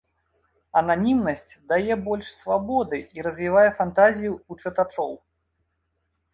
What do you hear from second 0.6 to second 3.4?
Ананімнасць дае больш свабоды і